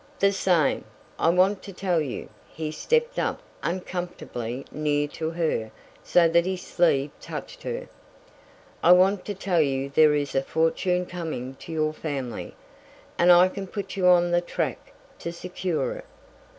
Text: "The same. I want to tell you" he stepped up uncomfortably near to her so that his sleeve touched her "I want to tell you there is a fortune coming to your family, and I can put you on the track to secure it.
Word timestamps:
"The 0.17 0.31
same. 0.33 0.83
I 1.19 1.29
want 1.29 1.61
to 1.61 1.71
tell 1.71 2.01
you" 2.01 2.29
he 2.49 2.71
stepped 2.71 3.19
up 3.19 3.39
uncomfortably 3.61 4.65
near 4.71 5.07
to 5.09 5.29
her 5.29 5.69
so 6.03 6.27
that 6.27 6.47
his 6.47 6.63
sleeve 6.63 7.11
touched 7.21 7.61
her 7.61 7.87
"I 8.81 8.93
want 8.93 9.25
to 9.25 9.35
tell 9.35 9.61
you 9.61 9.91
there 9.91 10.15
is 10.15 10.33
a 10.33 10.41
fortune 10.41 11.05
coming 11.05 11.53
to 11.57 11.71
your 11.71 11.93
family, 11.93 12.55
and 13.19 13.31
I 13.31 13.47
can 13.47 13.67
put 13.67 13.95
you 13.95 14.07
on 14.07 14.31
the 14.31 14.41
track 14.41 14.91
to 15.19 15.31
secure 15.31 15.93
it. 15.97 16.05